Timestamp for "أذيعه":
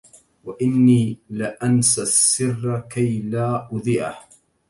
3.73-4.19